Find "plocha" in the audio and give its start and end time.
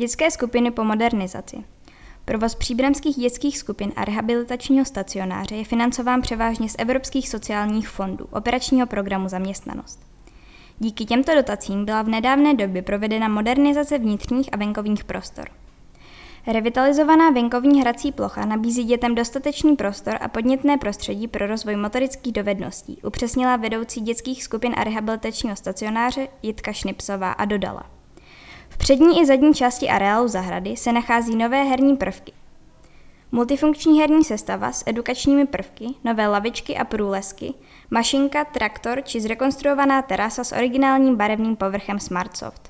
18.12-18.46